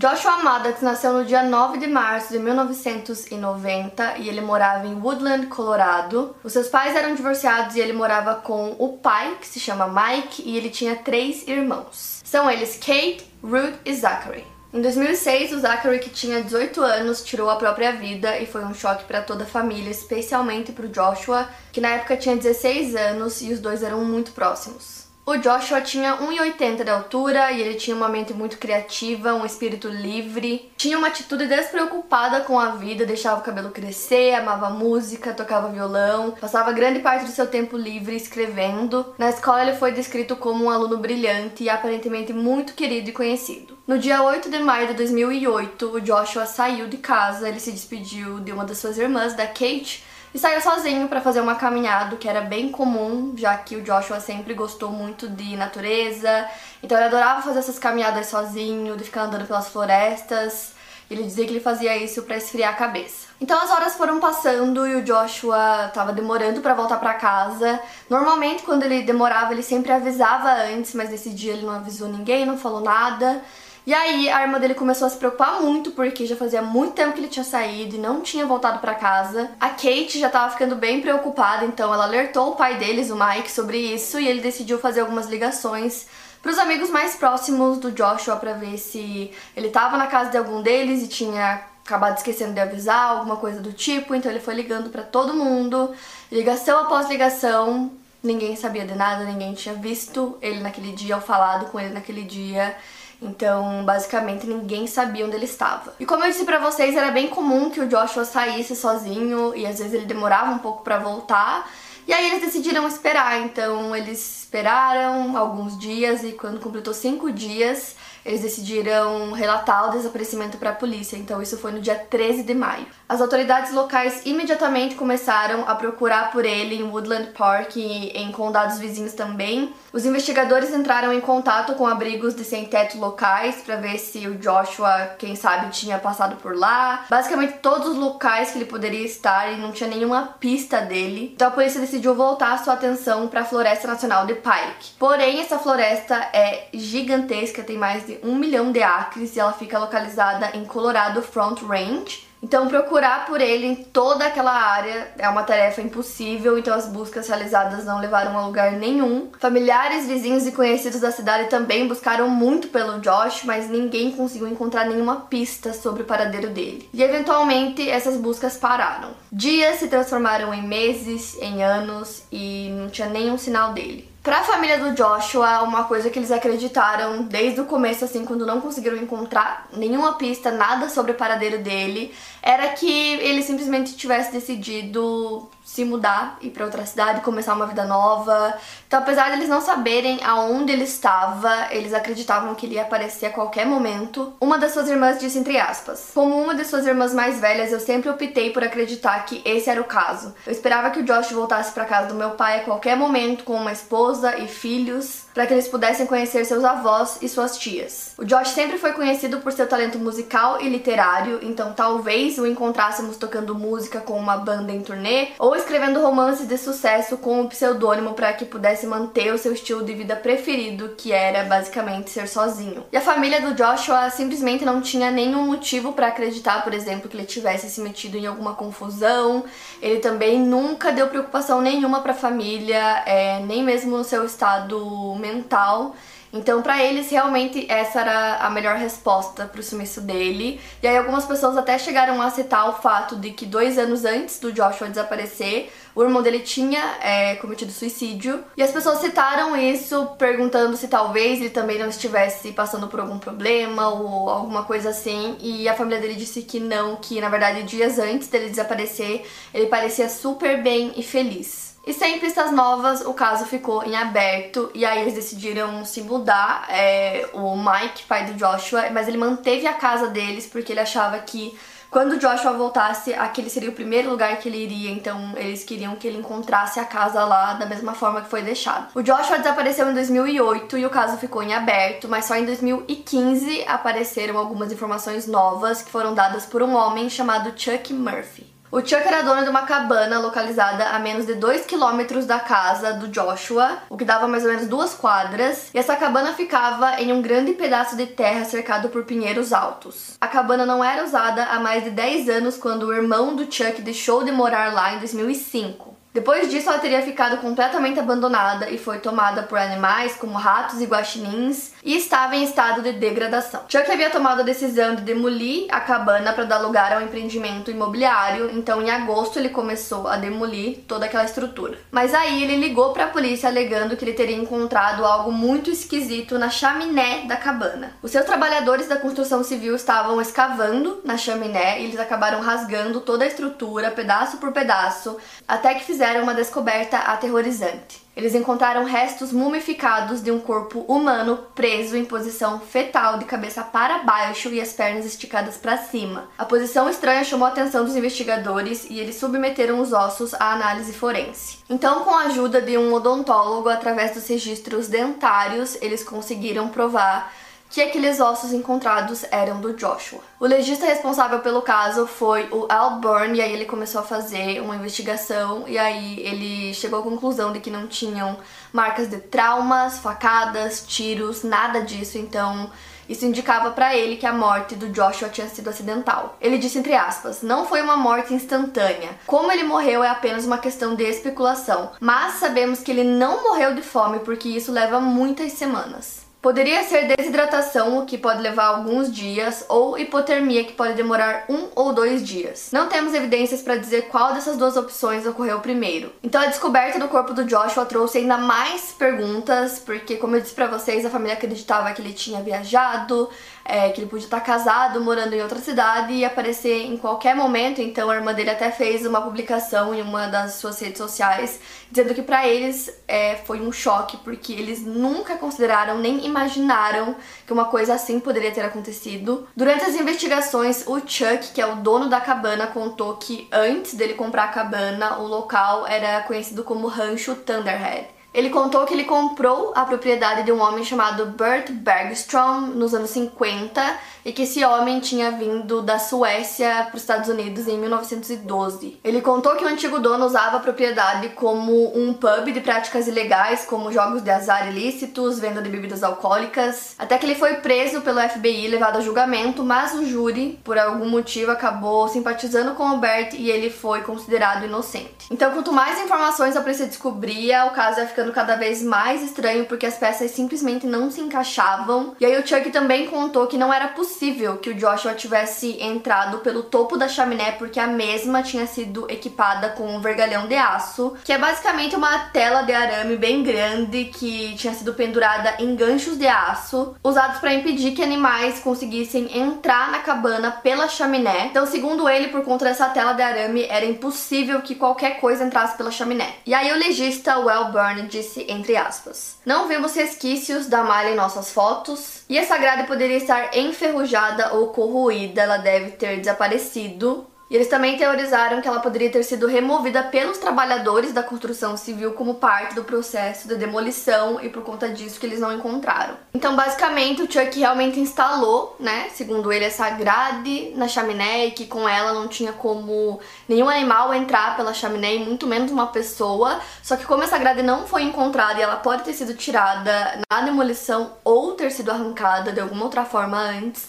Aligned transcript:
Joshua 0.00 0.38
Maddox 0.38 0.80
nasceu 0.80 1.12
no 1.12 1.26
dia 1.26 1.42
9 1.42 1.76
de 1.76 1.86
março 1.86 2.32
de 2.32 2.38
1990 2.38 4.16
e 4.16 4.30
ele 4.30 4.40
morava 4.40 4.86
em 4.86 4.94
Woodland, 4.94 5.48
Colorado. 5.48 6.34
Os 6.42 6.54
seus 6.54 6.68
pais 6.68 6.96
eram 6.96 7.14
divorciados 7.14 7.76
e 7.76 7.80
ele 7.80 7.92
morava 7.92 8.36
com 8.36 8.74
o 8.78 8.96
pai, 8.96 9.36
que 9.38 9.46
se 9.46 9.60
chama 9.60 9.86
Mike, 9.86 10.42
e 10.42 10.56
ele 10.56 10.70
tinha 10.70 10.96
três 10.96 11.46
irmãos. 11.46 12.22
São 12.24 12.50
eles 12.50 12.78
Kate, 12.78 13.30
Ruth 13.44 13.74
e 13.84 13.94
Zachary. 13.94 14.46
Em 14.72 14.80
2006, 14.80 15.52
o 15.52 15.60
Zachary, 15.60 15.98
que 15.98 16.08
tinha 16.08 16.42
18 16.42 16.80
anos, 16.80 17.22
tirou 17.22 17.50
a 17.50 17.56
própria 17.56 17.92
vida 17.92 18.38
e 18.38 18.46
foi 18.46 18.64
um 18.64 18.72
choque 18.72 19.04
para 19.04 19.20
toda 19.20 19.44
a 19.44 19.46
família, 19.46 19.90
especialmente 19.90 20.72
para 20.72 20.86
o 20.86 20.88
Joshua, 20.88 21.46
que 21.70 21.80
na 21.80 21.90
época 21.90 22.16
tinha 22.16 22.34
16 22.34 22.96
anos 22.96 23.42
e 23.42 23.52
os 23.52 23.60
dois 23.60 23.82
eram 23.82 24.02
muito 24.02 24.32
próximos. 24.32 24.99
O 25.26 25.36
Joshua 25.36 25.80
tinha 25.80 26.16
1,80 26.16 26.82
de 26.82 26.90
altura 26.90 27.52
e 27.52 27.60
ele 27.60 27.74
tinha 27.74 27.94
uma 27.94 28.08
mente 28.08 28.32
muito 28.32 28.58
criativa, 28.58 29.34
um 29.34 29.46
espírito 29.46 29.86
livre. 29.86 30.72
Tinha 30.76 30.98
uma 30.98 31.08
atitude 31.08 31.46
despreocupada 31.46 32.40
com 32.40 32.58
a 32.58 32.70
vida, 32.70 33.06
deixava 33.06 33.40
o 33.40 33.44
cabelo 33.44 33.70
crescer, 33.70 34.34
amava 34.34 34.70
música, 34.70 35.32
tocava 35.32 35.68
violão, 35.68 36.32
passava 36.32 36.72
grande 36.72 37.00
parte 37.00 37.26
do 37.26 37.30
seu 37.30 37.46
tempo 37.46 37.76
livre 37.76 38.16
escrevendo. 38.16 39.14
Na 39.18 39.30
escola 39.30 39.62
ele 39.62 39.76
foi 39.76 39.92
descrito 39.92 40.34
como 40.34 40.64
um 40.64 40.70
aluno 40.70 40.96
brilhante 40.96 41.64
e 41.64 41.70
aparentemente 41.70 42.32
muito 42.32 42.72
querido 42.72 43.10
e 43.10 43.12
conhecido. 43.12 43.78
No 43.86 43.98
dia 43.98 44.22
8 44.22 44.50
de 44.50 44.58
maio 44.58 44.88
de 44.88 44.94
2008, 44.94 45.96
o 45.96 46.00
Joshua 46.00 46.46
saiu 46.46 46.88
de 46.88 46.96
casa, 46.96 47.48
ele 47.48 47.60
se 47.60 47.72
despediu 47.72 48.40
de 48.40 48.52
uma 48.52 48.64
das 48.64 48.78
suas 48.78 48.96
irmãs, 48.96 49.34
da 49.34 49.46
Kate, 49.46 50.02
e 50.34 50.38
saiu 50.38 50.60
sozinho 50.60 51.08
para 51.08 51.20
fazer 51.20 51.40
uma 51.40 51.56
caminhada, 51.56 52.16
que 52.16 52.28
era 52.28 52.40
bem 52.40 52.70
comum, 52.70 53.34
já 53.36 53.56
que 53.56 53.76
o 53.76 53.82
Joshua 53.82 54.20
sempre 54.20 54.54
gostou 54.54 54.90
muito 54.90 55.28
de 55.28 55.56
natureza. 55.56 56.48
Então 56.82 56.96
ele 56.96 57.06
adorava 57.06 57.42
fazer 57.42 57.58
essas 57.58 57.78
caminhadas 57.78 58.26
sozinho, 58.26 58.96
de 58.96 59.04
ficar 59.04 59.22
andando 59.22 59.46
pelas 59.46 59.68
florestas. 59.68 60.72
Ele 61.10 61.24
dizia 61.24 61.44
que 61.44 61.50
ele 61.50 61.60
fazia 61.60 61.96
isso 61.96 62.22
para 62.22 62.36
esfriar 62.36 62.72
a 62.72 62.76
cabeça. 62.76 63.26
Então 63.40 63.60
as 63.60 63.70
horas 63.70 63.94
foram 63.94 64.20
passando 64.20 64.86
e 64.86 64.94
o 64.94 65.02
Joshua 65.02 65.86
estava 65.86 66.12
demorando 66.12 66.60
para 66.60 66.74
voltar 66.74 66.98
para 66.98 67.14
casa. 67.14 67.80
Normalmente 68.08 68.62
quando 68.62 68.84
ele 68.84 69.02
demorava, 69.02 69.52
ele 69.52 69.62
sempre 69.64 69.90
avisava 69.90 70.52
antes, 70.72 70.94
mas 70.94 71.10
nesse 71.10 71.30
dia 71.30 71.54
ele 71.54 71.66
não 71.66 71.74
avisou 71.74 72.08
ninguém, 72.08 72.46
não 72.46 72.56
falou 72.56 72.80
nada. 72.80 73.42
E 73.86 73.94
aí 73.94 74.28
a 74.28 74.42
irmã 74.42 74.60
dele 74.60 74.74
começou 74.74 75.06
a 75.06 75.10
se 75.10 75.16
preocupar 75.16 75.60
muito 75.62 75.92
porque 75.92 76.26
já 76.26 76.36
fazia 76.36 76.60
muito 76.60 76.94
tempo 76.94 77.12
que 77.12 77.20
ele 77.20 77.28
tinha 77.28 77.44
saído 77.44 77.96
e 77.96 77.98
não 77.98 78.20
tinha 78.20 78.44
voltado 78.44 78.78
para 78.78 78.94
casa. 78.94 79.50
A 79.58 79.70
Kate 79.70 80.18
já 80.18 80.28
tava 80.28 80.52
ficando 80.52 80.76
bem 80.76 81.00
preocupada, 81.00 81.64
então 81.64 81.92
ela 81.92 82.04
alertou 82.04 82.50
o 82.50 82.56
pai 82.56 82.76
deles, 82.76 83.10
o 83.10 83.16
Mike, 83.16 83.50
sobre 83.50 83.78
isso 83.78 84.20
e 84.20 84.28
ele 84.28 84.40
decidiu 84.40 84.78
fazer 84.78 85.00
algumas 85.00 85.26
ligações 85.26 86.06
para 86.42 86.52
os 86.52 86.58
amigos 86.58 86.90
mais 86.90 87.16
próximos 87.16 87.78
do 87.78 87.90
Joshua 87.90 88.36
para 88.36 88.52
ver 88.54 88.78
se 88.78 89.30
ele 89.56 89.68
estava 89.68 89.96
na 89.96 90.06
casa 90.06 90.30
de 90.30 90.36
algum 90.36 90.62
deles 90.62 91.02
e 91.02 91.08
tinha 91.08 91.62
acabado 91.84 92.16
esquecendo 92.16 92.54
de 92.54 92.60
avisar, 92.60 93.10
alguma 93.10 93.36
coisa 93.36 93.60
do 93.60 93.72
tipo. 93.72 94.14
Então 94.14 94.30
ele 94.30 94.40
foi 94.40 94.54
ligando 94.54 94.90
para 94.90 95.02
todo 95.02 95.34
mundo, 95.34 95.92
ligação 96.30 96.80
após 96.80 97.08
ligação. 97.08 97.90
Ninguém 98.22 98.54
sabia 98.54 98.84
de 98.84 98.94
nada, 98.94 99.24
ninguém 99.24 99.54
tinha 99.54 99.74
visto 99.74 100.36
ele 100.42 100.60
naquele 100.60 100.92
dia 100.92 101.16
ou 101.16 101.22
falado 101.22 101.66
com 101.66 101.80
ele 101.80 101.94
naquele 101.94 102.22
dia. 102.22 102.76
Então, 103.22 103.84
basicamente, 103.84 104.46
ninguém 104.46 104.86
sabia 104.86 105.26
onde 105.26 105.36
ele 105.36 105.44
estava. 105.44 105.94
E 106.00 106.06
como 106.06 106.24
eu 106.24 106.30
disse 106.30 106.44
para 106.44 106.58
vocês, 106.58 106.96
era 106.96 107.10
bem 107.10 107.28
comum 107.28 107.68
que 107.68 107.80
o 107.80 107.86
Joshua 107.86 108.24
saísse 108.24 108.74
sozinho 108.74 109.54
e 109.54 109.66
às 109.66 109.78
vezes 109.78 109.92
ele 109.92 110.06
demorava 110.06 110.50
um 110.52 110.58
pouco 110.58 110.82
para 110.82 110.98
voltar. 110.98 111.70
E 112.06 112.12
aí 112.12 112.28
eles 112.28 112.40
decidiram 112.40 112.88
esperar, 112.88 113.40
então 113.42 113.94
eles 113.94 114.40
esperaram 114.42 115.36
alguns 115.36 115.78
dias 115.78 116.24
e 116.24 116.32
quando 116.32 116.58
completou 116.58 116.94
cinco 116.94 117.30
dias, 117.30 117.94
eles 118.24 118.40
decidiram 118.40 119.32
relatar 119.32 119.88
o 119.88 119.92
desaparecimento 119.92 120.58
para 120.58 120.70
a 120.70 120.74
polícia. 120.74 121.16
Então 121.16 121.40
isso 121.40 121.56
foi 121.58 121.72
no 121.72 121.80
dia 121.80 121.94
13 121.94 122.42
de 122.42 122.54
maio. 122.54 122.86
As 123.08 123.20
autoridades 123.20 123.72
locais 123.72 124.22
imediatamente 124.24 124.94
começaram 124.94 125.68
a 125.68 125.74
procurar 125.74 126.30
por 126.30 126.44
ele 126.44 126.76
em 126.76 126.84
Woodland 126.84 127.30
Park 127.36 127.76
e 127.76 128.10
em 128.10 128.30
condados 128.30 128.78
vizinhos 128.78 129.14
também. 129.14 129.74
Os 129.92 130.06
investigadores 130.06 130.72
entraram 130.72 131.12
em 131.12 131.20
contato 131.20 131.74
com 131.74 131.86
abrigos 131.86 132.34
de 132.34 132.44
sem-teto 132.44 132.98
locais 132.98 133.56
para 133.56 133.76
ver 133.76 133.98
se 133.98 134.28
o 134.28 134.36
Joshua, 134.36 135.16
quem 135.18 135.34
sabe, 135.34 135.70
tinha 135.70 135.98
passado 135.98 136.36
por 136.36 136.56
lá. 136.56 137.04
Basicamente 137.10 137.58
todos 137.58 137.88
os 137.88 137.96
locais 137.96 138.50
que 138.50 138.58
ele 138.58 138.64
poderia 138.64 139.04
estar 139.04 139.52
e 139.52 139.56
não 139.56 139.72
tinha 139.72 139.90
nenhuma 139.90 140.36
pista 140.38 140.80
dele. 140.80 141.32
Então 141.34 141.48
a 141.48 141.50
polícia 141.50 141.80
decidiu 141.80 142.14
voltar 142.14 142.62
sua 142.62 142.74
atenção 142.74 143.26
para 143.28 143.40
a 143.40 143.44
Floresta 143.44 143.88
Nacional 143.88 144.26
de 144.26 144.34
Pike. 144.34 144.92
Porém, 144.98 145.40
essa 145.40 145.58
floresta 145.58 146.14
é 146.32 146.68
gigantesca, 146.72 147.62
tem 147.62 147.76
mais 147.76 148.06
de 148.06 148.09
um 148.22 148.34
milhão 148.34 148.72
de 148.72 148.82
acres 148.82 149.36
e 149.36 149.40
ela 149.40 149.52
fica 149.52 149.78
localizada 149.78 150.50
em 150.56 150.64
Colorado 150.64 151.22
Front 151.22 151.62
Range. 151.62 152.30
Então, 152.42 152.68
procurar 152.68 153.26
por 153.26 153.40
ele 153.40 153.66
em 153.66 153.74
toda 153.74 154.26
aquela 154.26 154.52
área 154.52 155.12
é 155.18 155.28
uma 155.28 155.42
tarefa 155.42 155.82
impossível, 155.82 156.56
então 156.58 156.72
as 156.74 156.86
buscas 156.88 157.28
realizadas 157.28 157.84
não 157.84 158.00
levaram 158.00 158.36
a 158.36 158.46
lugar 158.46 158.72
nenhum. 158.72 159.30
Familiares, 159.38 160.06
vizinhos 160.06 160.46
e 160.46 160.52
conhecidos 160.52 161.00
da 161.00 161.10
cidade 161.10 161.50
também 161.50 161.86
buscaram 161.86 162.28
muito 162.28 162.68
pelo 162.68 162.98
Josh, 163.00 163.44
mas 163.44 163.68
ninguém 163.68 164.12
conseguiu 164.12 164.48
encontrar 164.48 164.86
nenhuma 164.86 165.16
pista 165.16 165.74
sobre 165.74 166.02
o 166.02 166.06
paradeiro 166.06 166.48
dele. 166.48 166.88
E 166.94 167.02
eventualmente 167.02 167.88
essas 167.88 168.16
buscas 168.16 168.56
pararam. 168.56 169.10
Dias 169.30 169.76
se 169.76 169.88
transformaram 169.88 170.54
em 170.54 170.66
meses, 170.66 171.36
em 171.42 171.62
anos 171.62 172.22
e 172.32 172.70
não 172.70 172.88
tinha 172.88 173.08
nenhum 173.08 173.36
sinal 173.36 173.74
dele. 173.74 174.09
Pra 174.22 174.42
família 174.42 174.78
do 174.78 174.92
Joshua, 174.92 175.62
uma 175.62 175.84
coisa 175.84 176.10
que 176.10 176.18
eles 176.18 176.30
acreditaram 176.30 177.22
desde 177.22 177.62
o 177.62 177.64
começo, 177.64 178.04
assim, 178.04 178.22
quando 178.26 178.44
não 178.44 178.60
conseguiram 178.60 178.98
encontrar 178.98 179.66
nenhuma 179.72 180.18
pista, 180.18 180.50
nada 180.50 180.90
sobre 180.90 181.12
o 181.12 181.14
paradeiro 181.14 181.62
dele, 181.62 182.14
era 182.42 182.68
que 182.70 182.90
ele 182.90 183.42
simplesmente 183.42 183.96
tivesse 183.96 184.32
decidido 184.32 185.48
se 185.70 185.84
mudar, 185.84 186.36
ir 186.40 186.50
para 186.50 186.64
outra 186.64 186.84
cidade, 186.84 187.20
começar 187.20 187.54
uma 187.54 187.66
vida 187.66 187.84
nova. 187.84 188.58
Então, 188.88 188.98
apesar 188.98 189.30
de 189.30 189.36
eles 189.36 189.48
não 189.48 189.60
saberem 189.60 190.18
aonde 190.24 190.72
ele 190.72 190.82
estava, 190.82 191.68
eles 191.70 191.94
acreditavam 191.94 192.56
que 192.56 192.66
ele 192.66 192.74
ia 192.74 192.82
aparecer 192.82 193.26
a 193.26 193.30
qualquer 193.30 193.64
momento. 193.66 194.32
Uma 194.40 194.58
das 194.58 194.72
suas 194.72 194.88
irmãs 194.88 195.20
disse 195.20 195.38
entre 195.38 195.58
aspas: 195.58 196.10
"Como 196.12 196.36
uma 196.36 196.56
de 196.56 196.64
suas 196.64 196.86
irmãs 196.86 197.14
mais 197.14 197.40
velhas, 197.40 197.70
eu 197.70 197.78
sempre 197.78 198.10
optei 198.10 198.50
por 198.50 198.64
acreditar 198.64 199.24
que 199.26 199.40
esse 199.44 199.70
era 199.70 199.80
o 199.80 199.84
caso. 199.84 200.34
Eu 200.44 200.50
esperava 200.52 200.90
que 200.90 201.00
o 201.00 201.04
Josh 201.04 201.30
voltasse 201.30 201.70
para 201.72 201.84
casa 201.84 202.08
do 202.08 202.14
meu 202.14 202.30
pai 202.30 202.58
a 202.60 202.64
qualquer 202.64 202.96
momento 202.96 203.44
com 203.44 203.54
uma 203.54 203.72
esposa 203.72 204.38
e 204.38 204.48
filhos, 204.48 205.26
para 205.32 205.46
que 205.46 205.54
eles 205.54 205.68
pudessem 205.68 206.06
conhecer 206.06 206.44
seus 206.44 206.64
avós 206.64 207.18
e 207.22 207.28
suas 207.28 207.58
tias. 207.58 208.14
O 208.18 208.24
Josh 208.24 208.48
sempre 208.48 208.78
foi 208.78 208.92
conhecido 208.92 209.38
por 209.38 209.52
seu 209.52 209.66
talento 209.66 209.98
musical 209.98 210.60
e 210.60 210.68
literário, 210.68 211.38
então 211.42 211.72
talvez 211.72 212.38
o 212.38 212.46
encontrássemos 212.46 213.16
tocando 213.16 213.54
música 213.54 214.00
com 214.00 214.18
uma 214.18 214.36
banda 214.36 214.72
em 214.72 214.82
turnê 214.82 215.28
ou 215.38 215.54
escrevendo 215.54 216.00
romances 216.00 216.46
de 216.46 216.58
sucesso 216.58 217.16
com 217.16 217.40
um 217.40 217.48
pseudônimo 217.48 218.14
para 218.14 218.32
que 218.32 218.44
pudesse 218.44 218.86
manter 218.86 219.32
o 219.32 219.38
seu 219.38 219.52
estilo 219.52 219.84
de 219.84 219.94
vida 219.94 220.16
preferido, 220.16 220.94
que 220.96 221.12
era 221.12 221.44
basicamente 221.44 222.10
ser 222.10 222.28
sozinho. 222.28 222.84
E 222.92 222.96
a 222.96 223.00
família 223.00 223.40
do 223.40 223.54
Joshua 223.54 224.10
simplesmente 224.10 224.64
não 224.64 224.80
tinha 224.80 225.10
nenhum 225.10 225.46
motivo 225.46 225.92
para 225.92 226.08
acreditar, 226.08 226.62
por 226.64 226.74
exemplo, 226.74 227.08
que 227.08 227.16
ele 227.16 227.26
tivesse 227.26 227.70
se 227.70 227.80
metido 227.80 228.16
em 228.16 228.26
alguma 228.26 228.54
confusão. 228.54 229.44
Ele 229.80 230.00
também 230.00 230.40
nunca 230.40 230.92
deu 230.92 231.08
preocupação 231.08 231.60
nenhuma 231.60 232.00
para 232.00 232.12
a 232.12 232.16
família, 232.16 233.02
é, 233.06 233.40
nem 233.40 233.62
mesmo 233.62 233.96
no 233.96 234.04
seu 234.04 234.24
estado 234.24 235.14
mental. 235.20 235.94
Então, 236.32 236.62
para 236.62 236.82
eles, 236.82 237.10
realmente 237.10 237.66
essa 237.68 238.00
era 238.00 238.36
a 238.36 238.50
melhor 238.50 238.76
resposta 238.76 239.46
para 239.46 239.60
o 239.60 239.64
sumiço 239.64 240.00
dele. 240.00 240.60
E 240.80 240.86
aí, 240.86 240.96
algumas 240.96 241.24
pessoas 241.24 241.56
até 241.56 241.76
chegaram 241.76 242.22
a 242.22 242.30
citar 242.30 242.68
o 242.68 242.74
fato 242.74 243.16
de 243.16 243.32
que 243.32 243.44
dois 243.44 243.78
anos 243.78 244.04
antes 244.04 244.38
do 244.38 244.52
Joshua 244.52 244.88
desaparecer, 244.88 245.72
o 245.92 246.04
irmão 246.04 246.22
dele 246.22 246.38
tinha 246.38 246.80
é, 247.02 247.34
cometido 247.36 247.72
suicídio. 247.72 248.44
E 248.56 248.62
as 248.62 248.70
pessoas 248.70 249.00
citaram 249.00 249.56
isso, 249.56 250.06
perguntando 250.18 250.76
se 250.76 250.86
talvez 250.86 251.40
ele 251.40 251.50
também 251.50 251.78
não 251.78 251.88
estivesse 251.88 252.52
passando 252.52 252.86
por 252.86 253.00
algum 253.00 253.18
problema 253.18 253.88
ou 253.88 254.30
alguma 254.30 254.64
coisa 254.64 254.90
assim. 254.90 255.36
E 255.40 255.68
a 255.68 255.74
família 255.74 256.00
dele 256.00 256.14
disse 256.14 256.42
que 256.42 256.60
não, 256.60 256.94
que 256.96 257.20
na 257.20 257.28
verdade, 257.28 257.64
dias 257.64 257.98
antes 257.98 258.28
dele 258.28 258.50
desaparecer, 258.50 259.26
ele 259.52 259.66
parecia 259.66 260.08
super 260.08 260.62
bem 260.62 260.92
e 260.96 261.02
feliz. 261.02 261.69
E 261.86 261.94
sem 261.94 262.18
pistas 262.18 262.52
novas, 262.52 263.00
o 263.00 263.14
caso 263.14 263.46
ficou 263.46 263.82
em 263.82 263.96
aberto 263.96 264.70
e 264.74 264.84
aí 264.84 265.00
eles 265.00 265.14
decidiram 265.14 265.84
se 265.84 266.02
mudar. 266.02 266.66
É, 266.68 267.28
o 267.32 267.56
Mike, 267.56 268.04
pai 268.04 268.26
do 268.26 268.34
Joshua, 268.34 268.90
mas 268.90 269.08
ele 269.08 269.16
manteve 269.16 269.66
a 269.66 269.72
casa 269.72 270.08
deles 270.08 270.46
porque 270.46 270.72
ele 270.72 270.80
achava 270.80 271.18
que 271.18 271.58
quando 271.90 272.18
Joshua 272.18 272.52
voltasse, 272.52 273.12
aquele 273.14 273.50
seria 273.50 273.68
o 273.68 273.72
primeiro 273.72 274.10
lugar 274.10 274.36
que 274.36 274.48
ele 274.48 274.58
iria, 274.58 274.92
então 274.92 275.32
eles 275.36 275.64
queriam 275.64 275.96
que 275.96 276.06
ele 276.06 276.18
encontrasse 276.18 276.78
a 276.78 276.84
casa 276.84 277.24
lá 277.24 277.54
da 277.54 277.66
mesma 277.66 277.94
forma 277.94 278.20
que 278.20 278.28
foi 278.28 278.42
deixado. 278.42 278.92
O 278.94 279.02
Joshua 279.02 279.38
desapareceu 279.38 279.90
em 279.90 279.94
2008 279.94 280.78
e 280.78 280.86
o 280.86 280.90
caso 280.90 281.16
ficou 281.16 281.42
em 281.42 281.52
aberto, 281.52 282.08
mas 282.08 282.26
só 282.26 282.36
em 282.36 282.44
2015 282.44 283.64
apareceram 283.66 284.38
algumas 284.38 284.70
informações 284.70 285.26
novas 285.26 285.82
que 285.82 285.90
foram 285.90 286.14
dadas 286.14 286.46
por 286.46 286.62
um 286.62 286.76
homem 286.76 287.10
chamado 287.10 287.52
Chuck 287.60 287.92
Murphy. 287.92 288.49
O 288.72 288.78
Chuck 288.78 289.04
era 289.04 289.22
dono 289.22 289.42
de 289.42 289.48
uma 289.48 289.62
cabana 289.62 290.20
localizada 290.20 290.90
a 290.90 290.98
menos 291.00 291.26
de 291.26 291.34
2 291.34 291.66
quilômetros 291.66 292.24
da 292.24 292.38
casa 292.38 292.92
do 292.92 293.08
Joshua, 293.08 293.78
o 293.88 293.96
que 293.96 294.04
dava 294.04 294.28
mais 294.28 294.44
ou 294.44 294.50
menos 294.52 294.68
duas 294.68 294.94
quadras, 294.94 295.70
e 295.74 295.78
essa 295.78 295.96
cabana 295.96 296.34
ficava 296.34 297.00
em 297.00 297.12
um 297.12 297.20
grande 297.20 297.52
pedaço 297.54 297.96
de 297.96 298.06
terra 298.06 298.44
cercado 298.44 298.88
por 298.88 299.02
pinheiros 299.02 299.52
altos. 299.52 300.16
A 300.20 300.28
cabana 300.28 300.64
não 300.64 300.84
era 300.84 301.02
usada 301.02 301.46
há 301.46 301.58
mais 301.58 301.82
de 301.82 301.90
10 301.90 302.28
anos 302.28 302.56
quando 302.56 302.84
o 302.84 302.94
irmão 302.94 303.34
do 303.34 303.52
Chuck 303.52 303.82
deixou 303.82 304.22
de 304.22 304.30
morar 304.30 304.72
lá 304.72 304.94
em 304.94 305.00
2005. 305.00 305.96
Depois 306.12 306.50
disso, 306.50 306.68
ela 306.68 306.80
teria 306.80 307.02
ficado 307.02 307.36
completamente 307.36 308.00
abandonada 308.00 308.68
e 308.68 308.76
foi 308.76 308.98
tomada 308.98 309.44
por 309.44 309.56
animais 309.56 310.16
como 310.16 310.36
ratos 310.36 310.80
e 310.80 310.84
guaxinins 310.84 311.72
e 311.82 311.96
estava 311.96 312.36
em 312.36 312.44
estado 312.44 312.82
de 312.82 312.92
degradação. 312.92 313.62
Chuck 313.68 313.90
havia 313.90 314.10
tomado 314.10 314.40
a 314.40 314.44
decisão 314.44 314.94
de 314.94 315.02
demolir 315.02 315.66
a 315.70 315.80
cabana 315.80 316.32
para 316.32 316.44
dar 316.44 316.58
lugar 316.58 316.92
ao 316.92 317.00
empreendimento 317.00 317.70
imobiliário, 317.70 318.50
então 318.52 318.82
em 318.82 318.90
agosto 318.90 319.38
ele 319.38 319.48
começou 319.48 320.06
a 320.06 320.16
demolir 320.16 320.80
toda 320.86 321.06
aquela 321.06 321.24
estrutura. 321.24 321.78
Mas 321.90 322.14
aí 322.14 322.42
ele 322.42 322.56
ligou 322.56 322.92
para 322.92 323.04
a 323.04 323.08
polícia 323.08 323.48
alegando 323.48 323.96
que 323.96 324.04
ele 324.04 324.12
teria 324.12 324.36
encontrado 324.36 325.04
algo 325.04 325.32
muito 325.32 325.70
esquisito 325.70 326.38
na 326.38 326.50
chaminé 326.50 327.22
da 327.26 327.36
cabana. 327.36 327.92
Os 328.02 328.10
seus 328.10 328.26
trabalhadores 328.26 328.88
da 328.88 328.96
construção 328.96 329.42
civil 329.42 329.74
estavam 329.74 330.20
escavando 330.20 331.00
na 331.04 331.16
chaminé 331.16 331.80
e 331.80 331.84
eles 331.84 331.98
acabaram 331.98 332.40
rasgando 332.40 333.00
toda 333.00 333.24
a 333.24 333.28
estrutura, 333.28 333.90
pedaço 333.90 334.36
por 334.36 334.52
pedaço, 334.52 335.16
até 335.48 335.74
que 335.74 335.84
fizeram 335.84 336.10
fizeram 336.10 336.22
uma 336.22 336.34
descoberta 336.34 336.98
aterrorizante. 336.98 338.02
Eles 338.16 338.34
encontraram 338.34 338.84
restos 338.84 339.32
mumificados 339.32 340.22
de 340.22 340.30
um 340.30 340.40
corpo 340.40 340.80
humano 340.80 341.38
preso 341.54 341.96
em 341.96 342.04
posição 342.04 342.58
fetal 342.58 343.18
de 343.18 343.24
cabeça 343.24 343.62
para 343.62 343.98
baixo 343.98 344.48
e 344.48 344.60
as 344.60 344.72
pernas 344.72 345.06
esticadas 345.06 345.56
para 345.56 345.78
cima. 345.78 346.28
A 346.36 346.44
posição 346.44 346.90
estranha 346.90 347.24
chamou 347.24 347.46
a 347.46 347.50
atenção 347.50 347.84
dos 347.84 347.96
investigadores 347.96 348.86
e 348.90 348.98
eles 348.98 349.16
submeteram 349.16 349.80
os 349.80 349.92
ossos 349.92 350.34
à 350.34 350.52
análise 350.52 350.92
forense. 350.92 351.58
Então, 351.68 352.04
com 352.04 352.10
a 352.10 352.24
ajuda 352.24 352.60
de 352.60 352.76
um 352.76 352.92
odontólogo, 352.92 353.68
através 353.68 354.12
dos 354.12 354.26
registros 354.26 354.88
dentários, 354.88 355.76
eles 355.80 356.02
conseguiram 356.02 356.68
provar 356.68 357.32
que 357.70 357.80
aqueles 357.80 358.18
ossos 358.18 358.52
encontrados 358.52 359.24
eram 359.30 359.60
do 359.60 359.72
Joshua. 359.74 360.20
O 360.40 360.46
legista 360.46 360.84
responsável 360.84 361.38
pelo 361.38 361.62
caso 361.62 362.04
foi 362.04 362.48
o 362.50 362.66
Al 362.68 362.96
Byrne, 362.96 363.38
e 363.38 363.40
aí 363.40 363.52
ele 363.52 363.64
começou 363.64 364.00
a 364.00 364.04
fazer 364.04 364.60
uma 364.60 364.74
investigação, 364.74 365.64
e 365.68 365.78
aí 365.78 366.18
ele 366.20 366.74
chegou 366.74 366.98
à 366.98 367.02
conclusão 367.02 367.52
de 367.52 367.60
que 367.60 367.70
não 367.70 367.86
tinham 367.86 368.36
marcas 368.72 369.08
de 369.08 369.18
traumas, 369.18 370.00
facadas, 370.00 370.84
tiros, 370.84 371.44
nada 371.44 371.80
disso, 371.80 372.18
então 372.18 372.68
isso 373.08 373.24
indicava 373.24 373.70
para 373.70 373.96
ele 373.96 374.16
que 374.16 374.26
a 374.26 374.32
morte 374.32 374.76
do 374.76 374.88
Joshua 374.88 375.28
tinha 375.28 375.48
sido 375.48 375.68
acidental. 375.68 376.36
Ele 376.40 376.58
disse 376.58 376.78
entre 376.78 376.94
aspas: 376.94 377.42
"Não 377.42 377.66
foi 377.66 377.82
uma 377.82 377.96
morte 377.96 378.32
instantânea. 378.32 379.10
Como 379.26 379.50
ele 379.50 379.64
morreu 379.64 380.04
é 380.04 380.08
apenas 380.08 380.44
uma 380.44 380.58
questão 380.58 380.94
de 380.94 381.02
especulação, 381.02 381.90
mas 382.00 382.34
sabemos 382.34 382.80
que 382.80 382.90
ele 382.90 383.04
não 383.04 383.42
morreu 383.42 383.74
de 383.74 383.82
fome 383.82 384.20
porque 384.20 384.48
isso 384.48 384.70
leva 384.70 385.00
muitas 385.00 385.52
semanas." 385.52 386.19
Poderia 386.42 386.82
ser 386.84 387.06
desidratação, 387.06 387.98
o 387.98 388.06
que 388.06 388.16
pode 388.16 388.40
levar 388.40 388.64
alguns 388.64 389.14
dias, 389.14 389.62
ou 389.68 389.98
hipotermia, 389.98 390.64
que 390.64 390.72
pode 390.72 390.94
demorar 390.94 391.44
um 391.50 391.68
ou 391.74 391.92
dois 391.92 392.26
dias. 392.26 392.70
Não 392.72 392.88
temos 392.88 393.12
evidências 393.12 393.60
para 393.60 393.76
dizer 393.76 394.08
qual 394.08 394.32
dessas 394.32 394.56
duas 394.56 394.74
opções 394.74 395.26
ocorreu 395.26 395.60
primeiro. 395.60 396.10
Então 396.22 396.40
a 396.40 396.46
descoberta 396.46 396.98
do 396.98 397.08
corpo 397.08 397.34
do 397.34 397.44
Joshua 397.44 397.84
trouxe 397.84 398.18
ainda 398.18 398.38
mais 398.38 398.90
perguntas, 398.90 399.80
porque, 399.80 400.16
como 400.16 400.34
eu 400.34 400.40
disse 400.40 400.54
para 400.54 400.66
vocês, 400.66 401.04
a 401.04 401.10
família 401.10 401.34
acreditava 401.34 401.92
que 401.92 402.00
ele 402.00 402.14
tinha 402.14 402.40
viajado, 402.40 403.28
é, 403.62 403.90
que 403.90 404.00
ele 404.00 404.08
podia 404.08 404.24
estar 404.24 404.40
casado, 404.40 404.98
morando 404.98 405.34
em 405.34 405.42
outra 405.42 405.58
cidade 405.58 406.14
e 406.14 406.24
aparecer 406.24 406.86
em 406.86 406.96
qualquer 406.96 407.36
momento. 407.36 407.82
Então 407.82 408.08
a 408.08 408.16
irmã 408.16 408.32
dele 408.32 408.50
até 408.50 408.70
fez 408.70 409.04
uma 409.04 409.20
publicação 409.20 409.94
em 409.94 410.00
uma 410.00 410.26
das 410.26 410.54
suas 410.54 410.80
redes 410.80 410.96
sociais 410.96 411.60
dizendo 411.90 412.14
que 412.14 412.22
para 412.22 412.46
eles 412.46 412.90
é, 413.08 413.36
foi 413.36 413.60
um 413.60 413.72
choque 413.72 414.16
porque 414.18 414.52
eles 414.52 414.84
nunca 414.84 415.36
consideraram 415.36 415.98
nem 415.98 416.24
imaginaram 416.30 417.14
que 417.46 417.52
uma 417.52 417.66
coisa 417.66 417.94
assim 417.94 418.18
poderia 418.18 418.50
ter 418.50 418.62
acontecido. 418.62 419.46
Durante 419.54 419.84
as 419.84 419.94
investigações, 419.94 420.86
o 420.86 420.98
Chuck, 421.00 421.52
que 421.52 421.60
é 421.60 421.66
o 421.66 421.76
dono 421.76 422.08
da 422.08 422.20
cabana, 422.20 422.66
contou 422.66 423.16
que 423.16 423.48
antes 423.52 423.94
dele 423.94 424.14
comprar 424.14 424.44
a 424.44 424.48
cabana, 424.48 425.18
o 425.18 425.26
local 425.26 425.86
era 425.86 426.22
conhecido 426.22 426.64
como 426.64 426.86
Rancho 426.86 427.34
Thunderhead. 427.34 428.19
Ele 428.32 428.48
contou 428.50 428.86
que 428.86 428.94
ele 428.94 429.04
comprou 429.04 429.72
a 429.74 429.84
propriedade 429.84 430.44
de 430.44 430.52
um 430.52 430.60
homem 430.60 430.84
chamado 430.84 431.26
Bert 431.26 431.72
Bergstrom 431.72 432.60
nos 432.60 432.94
anos 432.94 433.10
50 433.10 433.82
e 434.24 434.32
que 434.32 434.42
esse 434.42 434.64
homem 434.64 435.00
tinha 435.00 435.32
vindo 435.32 435.82
da 435.82 435.98
Suécia 435.98 436.86
para 436.86 436.96
os 436.96 437.02
Estados 437.02 437.28
Unidos 437.28 437.66
em 437.66 437.76
1912. 437.78 439.00
Ele 439.02 439.20
contou 439.20 439.56
que 439.56 439.64
o 439.64 439.68
antigo 439.68 439.98
dono 439.98 440.26
usava 440.26 440.58
a 440.58 440.60
propriedade 440.60 441.30
como 441.30 441.96
um 441.96 442.12
pub 442.12 442.52
de 442.52 442.60
práticas 442.60 443.08
ilegais, 443.08 443.64
como 443.64 443.92
jogos 443.92 444.22
de 444.22 444.30
azar 444.30 444.68
ilícitos, 444.68 445.40
venda 445.40 445.60
de 445.60 445.68
bebidas 445.68 446.04
alcoólicas, 446.04 446.94
até 446.98 447.18
que 447.18 447.26
ele 447.26 447.34
foi 447.34 447.54
preso 447.54 448.02
pelo 448.02 448.20
FBI 448.20 448.66
e 448.66 448.68
levado 448.68 448.98
a 448.98 449.00
julgamento, 449.00 449.64
mas 449.64 449.94
o 449.94 450.04
júri, 450.04 450.60
por 450.62 450.78
algum 450.78 451.08
motivo, 451.08 451.50
acabou 451.50 452.08
simpatizando 452.08 452.74
com 452.74 452.90
o 452.90 452.98
Bert 452.98 453.34
e 453.34 453.50
ele 453.50 453.70
foi 453.70 454.02
considerado 454.02 454.66
inocente. 454.66 455.26
Então, 455.30 455.50
quanto 455.52 455.72
mais 455.72 456.00
informações 456.00 456.56
a 456.56 456.60
polícia 456.60 456.86
descobria, 456.86 457.64
o 457.66 457.70
caso 457.70 458.00
ia 458.00 458.06
ficando 458.06 458.19
ficando 458.20 458.32
cada 458.32 458.56
vez 458.56 458.82
mais 458.82 459.22
estranho 459.22 459.64
porque 459.64 459.86
as 459.86 459.96
peças 459.96 460.30
simplesmente 460.30 460.86
não 460.86 461.10
se 461.10 461.20
encaixavam. 461.20 462.14
E 462.20 462.26
aí 462.26 462.38
o 462.38 462.46
Chuck 462.46 462.70
também 462.70 463.06
contou 463.06 463.46
que 463.46 463.56
não 463.56 463.72
era 463.72 463.88
possível 463.88 464.58
que 464.58 464.70
o 464.70 464.74
Joshua 464.74 465.14
tivesse 465.14 465.82
entrado 465.82 466.38
pelo 466.38 466.64
topo 466.64 466.98
da 466.98 467.08
chaminé 467.08 467.52
porque 467.52 467.80
a 467.80 467.86
mesma 467.86 468.42
tinha 468.42 468.66
sido 468.66 469.10
equipada 469.10 469.70
com 469.70 469.96
um 469.96 470.00
vergalhão 470.00 470.46
de 470.46 470.54
aço, 470.54 471.14
que 471.24 471.32
é 471.32 471.38
basicamente 471.38 471.96
uma 471.96 472.18
tela 472.30 472.62
de 472.62 472.72
arame 472.72 473.16
bem 473.16 473.42
grande 473.42 474.04
que 474.04 474.54
tinha 474.56 474.74
sido 474.74 474.92
pendurada 474.92 475.54
em 475.58 475.74
ganchos 475.74 476.18
de 476.18 476.26
aço, 476.26 476.94
usados 477.02 477.38
para 477.38 477.54
impedir 477.54 477.92
que 477.92 478.02
animais 478.02 478.60
conseguissem 478.60 479.38
entrar 479.38 479.90
na 479.90 480.00
cabana 480.00 480.50
pela 480.50 480.88
chaminé. 480.88 481.46
Então, 481.46 481.64
segundo 481.64 482.08
ele, 482.08 482.28
por 482.28 482.42
conta 482.42 482.66
dessa 482.66 482.90
tela 482.90 483.14
de 483.14 483.22
arame, 483.22 483.64
era 483.64 483.86
impossível 483.86 484.60
que 484.60 484.74
qualquer 484.74 485.20
coisa 485.20 485.44
entrasse 485.44 485.76
pela 485.76 485.90
chaminé. 485.90 486.34
E 486.44 486.52
aí 486.52 486.70
o 486.70 486.78
legista 486.78 487.38
Well 487.38 487.72
Byrne 487.72 488.09
disse 488.10 488.44
entre 488.48 488.76
aspas: 488.76 489.36
Não 489.46 489.68
vimos 489.68 489.94
resquícios 489.94 490.66
da 490.66 490.82
malha 490.82 491.10
em 491.10 491.14
nossas 491.14 491.50
fotos 491.50 492.22
e 492.28 492.36
essa 492.36 492.58
grade 492.58 492.86
poderia 492.86 493.16
estar 493.16 493.56
enferrujada 493.56 494.54
ou 494.54 494.68
corroída, 494.68 495.42
ela 495.42 495.56
deve 495.56 495.92
ter 495.92 496.18
desaparecido 496.18 497.26
e 497.50 497.56
eles 497.56 497.66
também 497.66 497.98
teorizaram 497.98 498.62
que 498.62 498.68
ela 498.68 498.78
poderia 498.78 499.10
ter 499.10 499.24
sido 499.24 499.48
removida 499.48 500.04
pelos 500.04 500.38
trabalhadores 500.38 501.12
da 501.12 501.20
construção 501.20 501.76
civil 501.76 502.12
como 502.12 502.36
parte 502.36 502.76
do 502.76 502.84
processo 502.84 503.48
de 503.48 503.56
demolição 503.56 504.40
e 504.40 504.48
por 504.48 504.62
conta 504.62 504.88
disso 504.88 505.18
que 505.18 505.26
eles 505.26 505.40
não 505.40 505.52
encontraram. 505.52 506.14
Então, 506.32 506.54
basicamente, 506.54 507.22
o 507.22 507.30
Chuck 507.30 507.58
realmente 507.58 507.98
instalou, 507.98 508.76
né, 508.78 509.08
segundo 509.12 509.52
ele, 509.52 509.64
essa 509.64 509.90
grade 509.90 510.72
na 510.76 510.86
chaminé 510.86 511.46
e 511.46 511.50
que 511.50 511.66
com 511.66 511.88
ela 511.88 512.12
não 512.12 512.28
tinha 512.28 512.52
como 512.52 513.18
nenhum 513.48 513.68
animal 513.68 514.14
entrar 514.14 514.56
pela 514.56 514.72
chaminé 514.72 515.16
e 515.16 515.18
muito 515.18 515.44
menos 515.44 515.72
uma 515.72 515.88
pessoa. 515.88 516.60
Só 516.84 516.94
que 516.94 517.04
como 517.04 517.24
essa 517.24 517.36
grade 517.36 517.62
não 517.62 517.84
foi 517.84 518.04
encontrada 518.04 518.60
e 518.60 518.62
ela 518.62 518.76
pode 518.76 519.02
ter 519.02 519.12
sido 519.12 519.34
tirada 519.34 520.20
na 520.30 520.42
demolição 520.42 521.14
ou 521.24 521.54
ter 521.54 521.72
sido 521.72 521.90
arrancada 521.90 522.52
de 522.52 522.60
alguma 522.60 522.84
outra 522.84 523.04
forma 523.04 523.36
antes, 523.36 523.88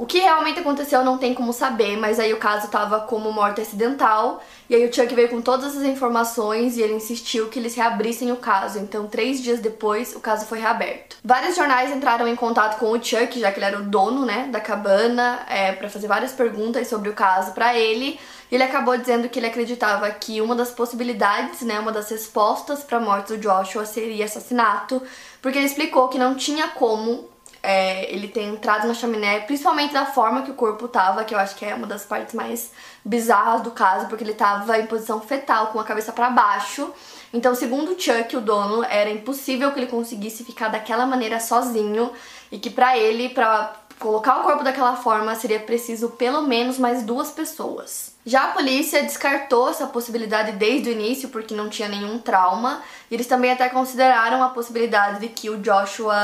o 0.00 0.06
que 0.06 0.18
realmente 0.18 0.58
aconteceu 0.58 1.04
não 1.04 1.18
tem 1.18 1.34
como 1.34 1.52
saber, 1.52 1.94
mas 1.94 2.18
aí 2.18 2.32
o 2.32 2.38
caso 2.38 2.68
tava 2.68 3.00
como 3.00 3.30
morte 3.30 3.60
acidental, 3.60 4.42
e 4.66 4.74
aí 4.74 4.88
o 4.88 4.90
Chuck 4.90 5.14
veio 5.14 5.28
com 5.28 5.42
todas 5.42 5.76
as 5.76 5.82
informações 5.82 6.78
e 6.78 6.80
ele 6.80 6.94
insistiu 6.94 7.50
que 7.50 7.58
eles 7.58 7.74
reabrissem 7.74 8.32
o 8.32 8.36
caso, 8.36 8.78
então 8.78 9.06
três 9.06 9.42
dias 9.42 9.60
depois 9.60 10.16
o 10.16 10.20
caso 10.20 10.46
foi 10.46 10.58
reaberto. 10.58 11.18
Vários 11.22 11.54
jornais 11.54 11.94
entraram 11.94 12.26
em 12.26 12.34
contato 12.34 12.78
com 12.78 12.92
o 12.92 13.04
Chuck, 13.04 13.38
já 13.38 13.52
que 13.52 13.58
ele 13.58 13.66
era 13.66 13.78
o 13.78 13.82
dono, 13.82 14.24
né, 14.24 14.48
da 14.50 14.58
cabana, 14.58 15.40
é, 15.46 15.72
para 15.72 15.90
fazer 15.90 16.06
várias 16.06 16.32
perguntas 16.32 16.88
sobre 16.88 17.10
o 17.10 17.12
caso 17.12 17.52
para 17.52 17.76
ele, 17.76 18.18
e 18.50 18.54
ele 18.54 18.64
acabou 18.64 18.96
dizendo 18.96 19.28
que 19.28 19.38
ele 19.38 19.48
acreditava 19.48 20.10
que 20.12 20.40
uma 20.40 20.54
das 20.54 20.70
possibilidades, 20.70 21.60
né, 21.60 21.78
uma 21.78 21.92
das 21.92 22.08
respostas 22.08 22.82
para 22.82 22.96
a 22.96 23.00
morte 23.02 23.34
do 23.34 23.38
Joshua 23.38 23.84
seria 23.84 24.24
assassinato, 24.24 25.02
porque 25.42 25.58
ele 25.58 25.66
explicou 25.66 26.08
que 26.08 26.18
não 26.18 26.34
tinha 26.34 26.68
como 26.68 27.28
é, 27.62 28.12
ele 28.12 28.28
ter 28.28 28.42
entrado 28.42 28.86
na 28.88 28.94
chaminé, 28.94 29.40
principalmente 29.40 29.92
da 29.92 30.06
forma 30.06 30.42
que 30.42 30.50
o 30.50 30.54
corpo 30.54 30.88
tava, 30.88 31.24
que 31.24 31.34
eu 31.34 31.38
acho 31.38 31.56
que 31.56 31.64
é 31.64 31.74
uma 31.74 31.86
das 31.86 32.04
partes 32.04 32.34
mais 32.34 32.70
bizarras 33.04 33.62
do 33.62 33.70
caso, 33.70 34.06
porque 34.06 34.24
ele 34.24 34.34
tava 34.34 34.78
em 34.78 34.86
posição 34.86 35.20
fetal, 35.20 35.68
com 35.68 35.78
a 35.78 35.84
cabeça 35.84 36.12
para 36.12 36.30
baixo. 36.30 36.90
Então, 37.32 37.54
segundo 37.54 38.00
Chuck, 38.00 38.36
o 38.36 38.40
dono, 38.40 38.82
era 38.84 39.10
impossível 39.10 39.70
que 39.72 39.78
ele 39.78 39.86
conseguisse 39.86 40.44
ficar 40.44 40.68
daquela 40.68 41.06
maneira 41.06 41.38
sozinho 41.38 42.10
e 42.50 42.58
que 42.58 42.70
para 42.70 42.96
ele, 42.96 43.28
para 43.28 43.74
colocar 43.98 44.40
o 44.40 44.42
corpo 44.42 44.64
daquela 44.64 44.96
forma 44.96 45.34
seria 45.34 45.60
preciso 45.60 46.08
pelo 46.10 46.42
menos 46.42 46.78
mais 46.78 47.02
duas 47.02 47.30
pessoas. 47.30 48.14
Já 48.24 48.44
a 48.44 48.48
polícia 48.48 49.02
descartou 49.02 49.70
essa 49.70 49.86
possibilidade 49.86 50.52
desde 50.52 50.90
o 50.90 50.92
início 50.92 51.30
porque 51.30 51.54
não 51.54 51.70
tinha 51.70 51.88
nenhum 51.88 52.18
trauma. 52.18 52.82
E 53.10 53.14
eles 53.14 53.26
também 53.26 53.50
até 53.50 53.68
consideraram 53.68 54.42
a 54.42 54.50
possibilidade 54.50 55.20
de 55.20 55.28
que 55.28 55.48
o 55.48 55.56
Joshua 55.56 56.14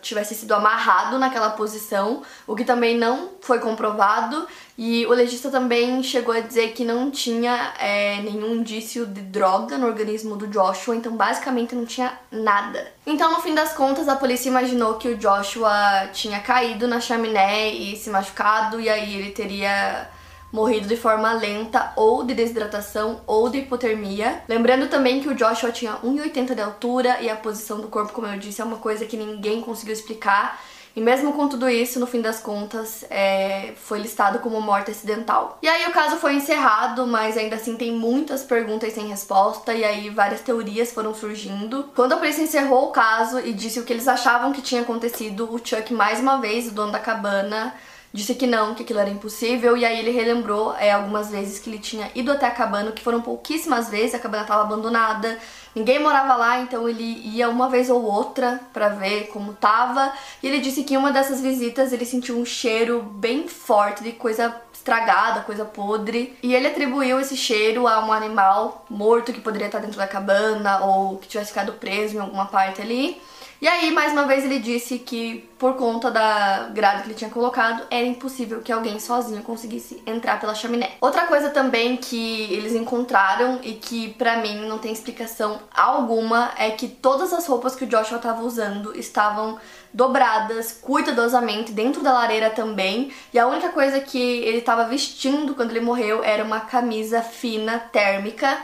tivesse 0.00 0.34
sido 0.34 0.52
amarrado 0.52 1.18
naquela 1.18 1.50
posição, 1.50 2.22
o 2.46 2.56
que 2.56 2.64
também 2.64 2.96
não 2.96 3.30
foi 3.42 3.58
comprovado. 3.58 4.48
E 4.76 5.04
o 5.06 5.10
legista 5.10 5.50
também 5.50 6.02
chegou 6.02 6.34
a 6.34 6.40
dizer 6.40 6.72
que 6.72 6.84
não 6.84 7.10
tinha 7.10 7.74
é, 7.78 8.22
nenhum 8.22 8.56
indício 8.56 9.06
de 9.06 9.20
droga 9.20 9.76
no 9.76 9.86
organismo 9.86 10.36
do 10.36 10.48
Joshua, 10.48 10.96
então 10.96 11.14
basicamente 11.14 11.74
não 11.74 11.84
tinha 11.84 12.18
nada. 12.32 12.90
Então, 13.06 13.30
no 13.30 13.40
fim 13.40 13.54
das 13.54 13.74
contas, 13.74 14.08
a 14.08 14.16
polícia 14.16 14.48
imaginou 14.48 14.94
que 14.94 15.08
o 15.08 15.16
Joshua 15.16 16.08
tinha 16.12 16.40
caído 16.40 16.88
na 16.88 17.00
chaminé 17.00 17.68
e 17.68 17.96
se 17.96 18.10
machucado, 18.10 18.80
e 18.80 18.88
aí 18.88 19.14
ele 19.14 19.30
teria 19.30 20.08
morrido 20.54 20.86
de 20.86 20.96
forma 20.96 21.32
lenta 21.32 21.92
ou 21.96 22.22
de 22.22 22.32
desidratação 22.32 23.22
ou 23.26 23.50
de 23.50 23.58
hipotermia. 23.58 24.44
Lembrando 24.48 24.88
também 24.88 25.20
que 25.20 25.28
o 25.28 25.34
Joshua 25.34 25.72
tinha 25.72 25.94
1,80 25.94 26.54
de 26.54 26.62
altura 26.62 27.20
e 27.20 27.28
a 27.28 27.34
posição 27.34 27.80
do 27.80 27.88
corpo, 27.88 28.12
como 28.12 28.28
eu 28.28 28.38
disse, 28.38 28.60
é 28.60 28.64
uma 28.64 28.76
coisa 28.76 29.04
que 29.04 29.16
ninguém 29.16 29.60
conseguiu 29.60 29.92
explicar. 29.92 30.62
E 30.94 31.00
mesmo 31.00 31.32
com 31.32 31.48
tudo 31.48 31.68
isso, 31.68 31.98
no 31.98 32.06
fim 32.06 32.20
das 32.20 32.38
contas, 32.38 33.04
é, 33.10 33.72
foi 33.74 33.98
listado 33.98 34.38
como 34.38 34.60
morte 34.60 34.92
acidental. 34.92 35.58
E 35.60 35.66
aí 35.66 35.88
o 35.88 35.92
caso 35.92 36.18
foi 36.18 36.36
encerrado, 36.36 37.04
mas 37.04 37.36
ainda 37.36 37.56
assim 37.56 37.74
tem 37.74 37.90
muitas 37.90 38.44
perguntas 38.44 38.92
sem 38.92 39.08
resposta, 39.08 39.74
e 39.74 39.82
aí 39.82 40.08
várias 40.08 40.40
teorias 40.40 40.92
foram 40.92 41.12
surgindo. 41.12 41.90
Quando 41.96 42.12
a 42.12 42.16
polícia 42.16 42.42
encerrou 42.42 42.90
o 42.90 42.92
caso 42.92 43.40
e 43.40 43.52
disse 43.52 43.80
o 43.80 43.82
que 43.82 43.92
eles 43.92 44.06
achavam 44.06 44.52
que 44.52 44.62
tinha 44.62 44.82
acontecido, 44.82 45.52
o 45.52 45.58
Chuck, 45.58 45.92
mais 45.92 46.20
uma 46.20 46.36
vez, 46.36 46.68
o 46.68 46.70
dono 46.70 46.92
da 46.92 47.00
cabana, 47.00 47.74
disse 48.14 48.36
que 48.36 48.46
não, 48.46 48.76
que 48.76 48.84
aquilo 48.84 49.00
era 49.00 49.10
impossível, 49.10 49.76
e 49.76 49.84
aí 49.84 49.98
ele 49.98 50.12
relembrou 50.12 50.72
é, 50.76 50.92
algumas 50.92 51.30
vezes 51.30 51.58
que 51.58 51.68
ele 51.68 51.80
tinha 51.80 52.08
ido 52.14 52.30
até 52.30 52.46
a 52.46 52.50
cabana, 52.52 52.92
que 52.92 53.02
foram 53.02 53.20
pouquíssimas 53.20 53.88
vezes, 53.88 54.14
a 54.14 54.20
cabana 54.20 54.44
estava 54.44 54.62
abandonada, 54.62 55.36
ninguém 55.74 55.98
morava 55.98 56.36
lá, 56.36 56.60
então 56.60 56.88
ele 56.88 57.02
ia 57.02 57.48
uma 57.48 57.68
vez 57.68 57.90
ou 57.90 58.00
outra 58.04 58.60
para 58.72 58.88
ver 58.90 59.26
como 59.32 59.52
tava, 59.54 60.12
e 60.40 60.46
ele 60.46 60.60
disse 60.60 60.84
que 60.84 60.94
em 60.94 60.96
uma 60.96 61.10
dessas 61.10 61.40
visitas 61.40 61.92
ele 61.92 62.04
sentiu 62.04 62.38
um 62.38 62.44
cheiro 62.44 63.02
bem 63.02 63.48
forte 63.48 64.04
de 64.04 64.12
coisa 64.12 64.54
estragada, 64.72 65.40
coisa 65.40 65.64
podre, 65.64 66.38
e 66.40 66.54
ele 66.54 66.68
atribuiu 66.68 67.18
esse 67.18 67.36
cheiro 67.36 67.88
a 67.88 67.98
um 67.98 68.12
animal 68.12 68.84
morto 68.88 69.32
que 69.32 69.40
poderia 69.40 69.66
estar 69.66 69.80
dentro 69.80 69.96
da 69.96 70.06
cabana 70.06 70.84
ou 70.84 71.18
que 71.18 71.26
tivesse 71.26 71.50
ficado 71.50 71.72
preso 71.72 72.14
em 72.14 72.20
alguma 72.20 72.46
parte 72.46 72.80
ali. 72.80 73.20
E 73.60 73.68
aí, 73.68 73.90
mais 73.90 74.12
uma 74.12 74.26
vez, 74.26 74.44
ele 74.44 74.58
disse 74.58 74.98
que 74.98 75.48
por 75.58 75.76
conta 75.76 76.10
da 76.10 76.68
grade 76.74 77.02
que 77.02 77.08
ele 77.08 77.14
tinha 77.14 77.30
colocado, 77.30 77.86
era 77.90 78.04
impossível 78.04 78.60
que 78.60 78.70
alguém 78.70 79.00
sozinho 79.00 79.42
conseguisse 79.42 80.02
entrar 80.06 80.38
pela 80.38 80.54
chaminé. 80.54 80.92
Outra 81.00 81.26
coisa 81.26 81.48
também 81.48 81.96
que 81.96 82.52
eles 82.52 82.74
encontraram 82.74 83.60
e 83.62 83.72
que 83.72 84.12
para 84.14 84.36
mim 84.36 84.66
não 84.66 84.78
tem 84.78 84.92
explicação 84.92 85.60
alguma 85.74 86.52
é 86.58 86.70
que 86.70 86.86
todas 86.86 87.32
as 87.32 87.46
roupas 87.46 87.74
que 87.74 87.84
o 87.84 87.86
Joshua 87.86 88.18
estava 88.18 88.42
usando 88.42 88.94
estavam 88.98 89.58
dobradas 89.90 90.72
cuidadosamente 90.82 91.72
dentro 91.72 92.02
da 92.02 92.12
lareira 92.12 92.50
também, 92.50 93.12
e 93.32 93.38
a 93.38 93.46
única 93.46 93.68
coisa 93.68 94.00
que 94.00 94.18
ele 94.18 94.58
estava 94.58 94.84
vestindo 94.84 95.54
quando 95.54 95.70
ele 95.70 95.80
morreu 95.80 96.22
era 96.22 96.44
uma 96.44 96.60
camisa 96.60 97.22
fina 97.22 97.78
térmica 97.78 98.58